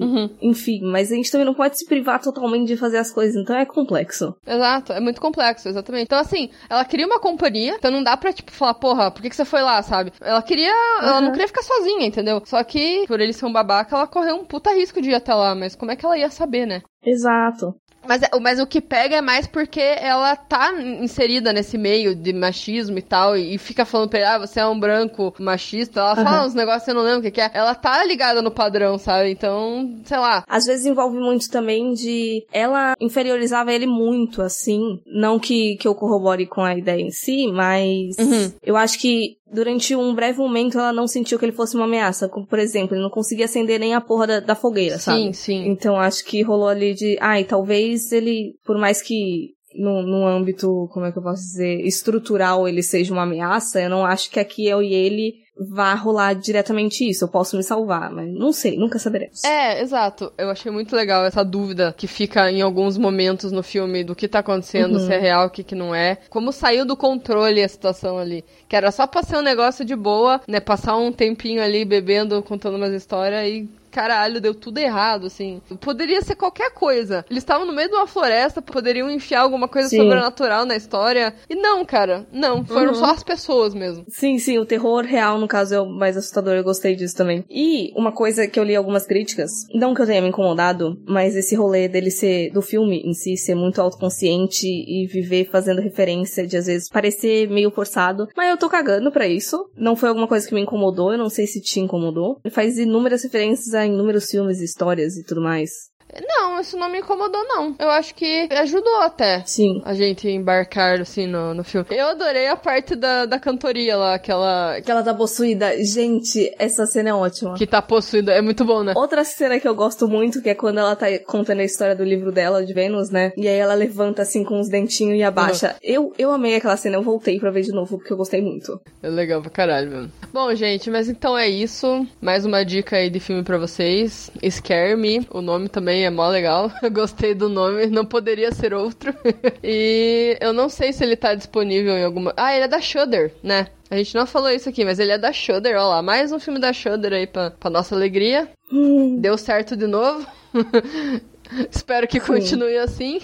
Uhum. 0.01 0.31
enfim. 0.41 0.81
Mas 0.83 1.13
a 1.13 1.15
gente 1.15 1.31
também 1.31 1.45
não 1.45 1.55
pode 1.55 1.79
se 1.79 1.85
privar 1.87 2.21
totalmente 2.23 2.67
de 2.69 2.77
fazer 2.77 2.99
as 2.99 3.13
coisas, 3.13 3.37
então 3.37 3.55
é 3.57 3.67
complexo. 3.67 4.35
Exato, 4.47 4.93
é 4.93 5.01
muito 5.01 5.21
complexo, 5.21 5.69
exatamente. 5.69 6.05
Então, 6.05 6.19
assim, 6.19 6.49
ela 6.71 6.85
queria 6.85 7.07
uma 7.07 7.21
companhia, 7.21 7.75
então 7.79 7.91
não 7.91 8.03
dá 8.03 8.17
pra, 8.17 8.33
tipo, 8.33 8.51
falar, 8.51 8.75
porra, 8.75 9.11
por 9.11 9.21
que, 9.21 9.29
que 9.31 9.37
você 9.37 9.45
foi 9.45 9.61
lá, 9.63 9.83
sabe? 9.83 10.13
Ela 10.21 10.41
queria. 10.43 10.73
Ela 11.03 11.21
não 11.21 11.27
Uhum. 11.27 11.33
queria 11.33 11.49
ficar 11.49 11.63
sozinha, 11.63 12.07
entendeu? 12.07 12.41
Só 12.47 12.63
que, 12.65 13.05
por 13.07 13.21
ele 13.21 13.33
ser 13.35 13.45
um 13.47 13.53
babaca, 13.53 13.95
ela 13.95 14.07
correu 14.07 14.37
um 14.37 14.45
puta 14.45 14.73
risco 14.75 15.03
de 15.03 15.11
ir 15.11 15.15
até 15.15 15.35
lá, 15.35 15.55
mas 15.55 15.75
como 15.77 15.91
é 15.91 15.97
que 15.97 16.05
ela 16.07 16.17
ia 16.19 16.31
saber, 16.31 16.67
né? 16.67 16.81
Exato. 17.07 17.75
Mas, 18.07 18.23
é- 18.23 18.31
mas 18.41 18.61
o 18.61 18.67
que 18.67 18.81
pega 18.81 19.17
é 19.17 19.21
mais 19.21 19.47
porque 19.47 19.81
ela 19.81 20.37
tá 20.37 20.73
inserida 20.81 21.53
nesse 21.53 21.77
meio 21.79 22.15
de 22.15 22.33
machismo 22.33 22.99
e 22.99 23.03
tal, 23.03 23.37
e, 23.37 23.57
fica 23.59 23.85
falando 23.85 24.11
pra 24.11 24.19
ele, 24.19 24.29
ah, 24.29 24.39
você 24.39 24.61
é 24.61 24.67
um 24.67 24.79
branco 24.79 25.35
machista. 25.39 26.01
Ela 26.01 26.17
fala 26.17 26.31
Aham. 26.39 26.47
uns 26.47 26.55
negócios 26.55 26.85
você 26.85 26.93
não 26.93 27.03
lembra 27.03 27.19
o 27.21 27.23
que, 27.23 27.31
que 27.31 27.41
é. 27.41 27.51
Ela 27.55 27.75
tá 27.75 28.05
ligada 28.05 28.43
no 28.43 28.51
padrão, 28.51 28.99
sabe? 28.99 29.31
Então, 29.31 29.95
sei 30.05 30.19
lá. 30.19 30.45
Às 30.49 30.65
vezes 30.67 30.87
envolve 30.87 31.19
muito 31.19 31.49
também 31.51 31.93
de. 31.95 32.45
Ela 32.53 32.95
inferiorizava 33.01 33.73
ele 33.73 33.87
muito, 33.87 34.43
assim. 34.43 35.01
Não 35.07 35.39
que, 35.39 35.77
que 35.77 35.87
eu 35.89 35.95
corrobore 35.95 36.47
com 36.47 36.63
a 36.63 36.77
ideia 36.77 37.01
em 37.01 37.11
si, 37.11 37.47
mas. 37.49 38.17
Uhum. 38.19 38.53
Eu 38.63 38.77
acho 38.77 38.99
que 38.99 39.37
durante 39.55 39.95
um 39.95 40.15
breve 40.15 40.39
momento 40.39 40.79
ela 40.79 40.93
não 40.93 41.07
sentiu 41.07 41.39
que 41.39 41.45
ele 41.45 41.53
fosse 41.53 41.77
uma 41.77 41.85
ameaça. 41.85 42.29
Como, 42.29 42.47
por 42.47 42.59
exemplo, 42.59 42.95
ele 42.95 43.03
não 43.03 43.11
conseguia 43.11 43.45
acender 43.45 43.79
nem 43.79 43.95
a 43.95 44.01
porra 44.01 44.27
da, 44.27 44.41
da 44.41 44.55
fogueira, 44.55 44.99
sabe? 44.99 45.23
Sim, 45.27 45.33
sim. 45.33 45.69
Então 45.69 45.97
acho 45.97 46.25
que 46.25 46.43
rolou 46.43 46.69
ali 46.69 46.95
de. 46.95 47.17
Ai, 47.21 47.45
talvez 47.45 48.13
ele, 48.13 48.55
por 48.65 48.77
mais 48.77 49.01
que 49.01 49.55
no, 49.75 50.03
no 50.03 50.27
âmbito, 50.27 50.89
como 50.93 51.07
é 51.07 51.13
que 51.13 51.19
eu 51.19 51.23
posso 51.23 51.43
dizer, 51.43 51.81
estrutural 51.87 52.69
ele 52.69 52.83
seja 52.83 53.13
uma 53.13 53.23
ameaça, 53.23 53.81
eu 53.81 53.91
não 53.91 54.05
acho 54.05 54.31
que 54.31 54.41
aqui 54.41 54.67
eu 54.67 54.83
e 54.83 54.93
ele 54.93 55.44
vá 55.57 55.95
rolar 55.95 56.35
diretamente 56.35 57.09
isso. 57.09 57.25
Eu 57.25 57.29
posso 57.29 57.57
me 57.57 57.63
salvar, 57.63 58.11
mas 58.11 58.29
não 58.33 58.53
sei, 58.53 58.77
nunca 58.77 58.99
saberemos. 58.99 59.45
É, 59.45 59.81
exato. 59.81 60.33
Eu 60.37 60.51
achei 60.51 60.71
muito 60.71 60.95
legal 60.97 61.25
essa 61.25 61.45
dúvida 61.45 61.95
que 61.97 62.07
fica 62.07 62.51
em 62.51 62.61
alguns 62.63 62.99
momentos 62.99 63.53
no 63.53 63.63
filme 63.63 64.03
do 64.03 64.15
que 64.15 64.27
tá 64.29 64.41
acontecendo, 64.41 64.95
Uhum. 64.99 65.07
se 65.07 65.13
é 65.13 65.19
real, 65.19 65.47
o 65.47 65.51
que, 65.51 65.63
que 65.63 65.75
não 65.75 65.95
é. 65.95 66.19
Como 66.29 66.53
saiu 66.53 66.85
do 66.85 66.97
controle 66.97 67.63
a 67.63 67.69
situação 67.69 68.19
ali. 68.19 68.45
Que 68.69 68.77
era 68.77 68.91
só 68.91 69.07
passar 69.07 69.39
um 69.39 69.43
negócio 69.43 69.85
de 69.85 69.95
boa, 69.95 70.41
né? 70.49 70.59
Passar 70.61 70.97
um 70.97 71.13
tempinho 71.13 71.63
ali 71.63 71.85
bebendo, 71.85 72.43
contando 72.43 72.77
umas 72.77 72.93
histórias 72.93 73.47
e. 73.49 73.69
Caralho, 73.95 74.41
deu 74.41 74.53
tudo 74.57 74.79
errado, 74.79 75.27
assim. 75.29 75.63
Poderia 75.81 76.21
ser 76.21 76.35
qualquer 76.35 76.73
coisa. 76.75 77.25
Eles 77.31 77.45
estavam 77.45 77.65
no 77.65 77.73
meio 77.73 77.89
de 77.89 77.95
uma 77.95 78.09
floresta, 78.09 78.61
poderiam 78.61 79.09
enfiar 79.09 79.43
alguma 79.43 79.69
coisa 79.69 79.89
Sim. 79.89 79.99
sobrenatural 79.99 80.67
na 80.67 80.75
história. 80.75 81.33
E 81.49 81.55
não, 81.55 81.85
cara. 81.85 82.27
Não. 82.33 82.65
Foram 82.65 82.89
Uhum. 82.89 82.95
só 82.97 83.05
as 83.13 83.23
pessoas 83.23 83.73
mesmo. 83.73 84.05
Sim, 84.09 84.37
sim, 84.39 84.59
o 84.59 84.67
terror 84.67 85.05
real, 85.05 85.39
no 85.39 85.47
caso, 85.47 85.75
é 85.77 85.81
o 85.81 85.87
mais 85.87 86.17
assustador, 86.17 86.55
eu 86.55 86.65
gostei 86.65 86.97
disso 86.97 87.15
também. 87.17 87.45
E 87.49 87.93
uma 87.97 88.11
coisa 88.11 88.49
que 88.49 88.59
eu 88.59 88.65
li 88.65 88.75
algumas 88.75 89.07
críticas, 89.07 89.51
não 89.73 89.95
que 89.95 90.03
eu 90.03 90.07
tenha 90.07 90.21
me 90.21 90.29
incomodado, 90.31 91.01
mas 91.07 91.37
esse 91.37 91.55
rolê 91.55 91.87
dele 91.87 92.11
ser, 92.11 92.51
do 92.51 92.61
filme 92.61 93.01
em 93.05 93.13
si, 93.15 93.37
ser 93.37 93.55
muito 93.55 93.81
autoconsciente 93.81 94.67
e 94.67 95.07
viver 95.07 95.49
fazendo 95.51 95.81
referência 95.81 96.47
de 96.47 96.57
às 96.57 96.67
vezes 96.67 96.89
parecer 96.89 97.49
meio 97.49 97.71
forçado. 97.71 98.29
Mas 98.37 98.51
eu 98.51 98.57
tô 98.57 98.69
cagando 98.69 99.11
pra 99.13 99.27
isso. 99.29 99.69
Não 99.77 99.95
foi 99.95 100.09
alguma 100.09 100.27
coisa 100.27 100.49
que 100.49 100.55
me 100.55 100.61
incomodou, 100.63 101.13
eu 101.13 101.19
não 101.19 101.29
sei 101.31 101.47
se 101.47 101.61
te 101.61 101.79
incomodou. 101.81 102.39
Ele 102.45 102.53
faz 102.53 102.77
inúmeras 102.79 103.23
referências 103.23 103.75
a 103.75 103.84
inúmeros 103.87 104.27
filmes, 104.31 104.61
histórias 104.61 105.17
e 105.17 105.25
tudo 105.25 105.41
mais. 105.41 105.94
Não, 106.23 106.61
isso 106.61 106.77
não 106.77 106.91
me 106.91 106.99
incomodou, 106.99 107.43
não. 107.47 107.75
Eu 107.79 107.91
acho 107.91 108.15
que 108.15 108.49
ajudou 108.51 109.01
até. 109.01 109.43
Sim. 109.47 109.83
a 109.85 109.95
gente 109.95 110.29
embarcar, 110.29 111.01
assim, 111.01 111.27
no, 111.27 111.55
no 111.55 111.65
filme. 111.65 111.87
Eu 111.91 112.09
adorei 112.09 112.49
a 112.49 112.57
parte 112.57 112.95
da, 112.95 113.27
da 113.27 113.39
cantoria 113.39 113.97
lá, 113.97 114.15
aquela 114.15 114.81
Que 114.81 114.91
ela 114.91 115.03
tá 115.03 115.15
possuída. 115.15 115.83
Gente, 115.83 116.53
essa 116.59 116.87
cena 116.87 117.11
é 117.11 117.15
ótima. 117.15 117.55
que 117.55 117.67
tá 117.67 117.81
possuída. 117.81 118.33
É 118.33 118.41
muito 118.43 118.65
bom, 118.65 118.83
né? 118.83 118.93
Outra 118.97 119.25
cena 119.25 119.59
que 119.59 119.67
eu 119.67 119.75
gosto 119.75 120.07
muito, 120.09 120.43
que 120.43 120.51
é 120.51 120.55
quando 120.55 120.79
ela 120.79 120.95
tá 120.95 121.07
contando 121.27 121.61
a 121.61 121.65
história 121.65 121.95
do 121.95 122.05
livro 122.05 122.31
dela, 122.31 122.65
de 122.65 122.73
Vênus, 122.73 123.11
né? 123.11 123.33
E 123.37 123.49
aí 123.49 123.57
ela 123.57 123.75
levanta 123.75 124.23
assim 124.23 124.45
com 124.45 124.61
os 124.61 124.69
dentinhos 124.69 125.19
e 125.19 125.23
abaixa. 125.23 125.77
Eu, 125.83 126.13
eu 126.19 126.31
amei 126.31 126.57
aquela 126.57 126.77
cena, 126.77 126.97
eu 126.97 127.03
voltei 127.03 127.39
pra 127.39 127.51
ver 127.51 127.63
de 127.63 127.73
novo, 127.73 127.99
porque 127.99 128.13
eu 128.13 128.17
gostei 128.17 128.41
muito. 128.41 128.81
É 129.03 129.09
legal 129.09 129.41
pra 129.41 129.51
caralho, 129.51 129.91
mesmo. 129.91 130.13
Bom, 130.33 130.55
gente, 130.55 130.91
mas 130.91 131.09
então 131.09 131.37
é 131.37 131.49
isso. 131.49 132.07
Mais 132.21 132.45
uma 132.45 132.65
dica 132.65 132.97
aí 132.97 133.11
de 133.11 133.21
filme 133.21 133.43
pra 133.43 133.59
vocês. 133.59 134.31
Scare 134.51 134.97
Me. 134.97 135.27
O 135.31 135.41
nome 135.41 135.69
também 135.69 135.85
também 135.85 136.04
é 136.05 136.11
mó 136.11 136.29
legal. 136.29 136.71
Eu 136.83 136.91
gostei 136.91 137.35
do 137.35 137.49
nome, 137.49 137.87
não 137.87 138.05
poderia 138.05 138.53
ser 138.53 138.75
outro. 138.75 139.15
e 139.63 140.37
eu 140.41 140.53
não 140.53 140.69
sei 140.69 140.93
se 140.93 141.03
ele 141.03 141.17
tá 141.17 141.35
disponível 141.35 141.97
em 141.97 142.05
alguma. 142.05 142.33
Ah, 142.37 142.55
ele 142.55 142.65
é 142.65 142.69
da 142.69 142.81
Shudder, 142.81 143.33
né? 143.43 143.69
A 143.91 143.97
gente 143.97 144.15
não 144.15 144.27
falou 144.27 144.51
isso 144.51 144.69
aqui, 144.69 144.85
mas 144.85 144.99
ele 144.99 145.13
é 145.13 145.19
da 145.19 145.33
Shudder, 145.33 145.77
olha 145.77 145.85
lá. 145.85 146.03
Mais 146.03 146.33
um 146.33 146.39
filme 146.39 146.59
da 146.59 146.73
Shudder 146.73 147.13
aí 147.13 147.27
pra, 147.27 147.51
pra 147.51 147.71
nossa 147.71 147.95
alegria. 147.95 148.49
Hum. 148.73 149.19
Deu 149.21 149.37
certo 149.37 149.77
de 149.77 149.87
novo. 149.87 150.27
espero 151.71 152.09
que 152.09 152.21
continue 152.21 152.77
assim. 152.79 153.21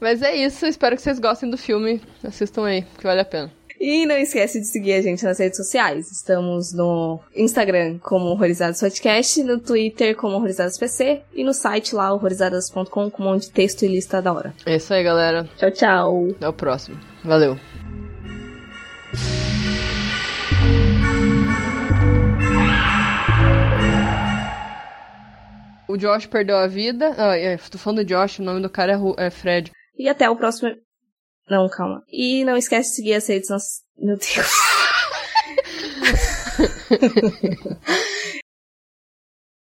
mas 0.00 0.22
é 0.22 0.34
isso, 0.34 0.66
espero 0.66 0.96
que 0.96 1.02
vocês 1.02 1.18
gostem 1.18 1.50
do 1.50 1.56
filme. 1.56 2.00
Assistam 2.24 2.64
aí, 2.64 2.82
que 2.82 3.04
vale 3.04 3.20
a 3.20 3.24
pena. 3.24 3.52
E 3.84 4.06
não 4.06 4.16
esquece 4.16 4.60
de 4.60 4.66
seguir 4.68 4.92
a 4.92 5.02
gente 5.02 5.24
nas 5.24 5.40
redes 5.40 5.56
sociais. 5.56 6.12
Estamos 6.12 6.72
no 6.72 7.18
Instagram 7.34 7.98
como 7.98 8.26
Horrorizados 8.26 8.78
Podcast, 8.78 9.42
no 9.42 9.58
Twitter 9.58 10.14
como 10.14 10.36
Horrorizados 10.36 10.78
PC 10.78 11.22
e 11.34 11.42
no 11.42 11.52
site 11.52 11.92
lá 11.92 12.12
horrorizadas.com 12.12 13.10
com 13.10 13.22
um 13.22 13.24
monte 13.24 13.46
de 13.46 13.50
texto 13.50 13.82
e 13.82 13.88
lista 13.88 14.22
da 14.22 14.32
hora. 14.32 14.54
É 14.64 14.76
isso 14.76 14.94
aí, 14.94 15.02
galera. 15.02 15.50
Tchau, 15.56 15.70
tchau. 15.72 16.28
Até 16.30 16.48
o 16.48 16.52
próximo. 16.52 16.96
Valeu. 17.24 17.58
O 25.88 25.96
Josh 25.96 26.26
perdeu 26.26 26.56
a 26.56 26.68
vida. 26.68 27.16
Ah, 27.18 27.36
é, 27.36 27.56
tô 27.56 27.78
falando 27.78 28.04
do 28.04 28.04
Josh, 28.04 28.38
o 28.38 28.44
nome 28.44 28.62
do 28.62 28.70
cara 28.70 28.92
é, 28.92 29.26
é 29.26 29.28
Fred. 29.28 29.72
E 29.98 30.08
até 30.08 30.30
o 30.30 30.36
próximo. 30.36 30.70
Não, 31.48 31.68
calma. 31.68 32.02
E 32.08 32.44
não 32.44 32.56
esquece 32.56 32.90
de 32.90 32.96
seguir 32.96 33.14
as 33.14 33.26
redes. 33.28 33.48
nas- 33.50 33.82
Meu 33.98 34.16
Deus. 34.16 34.48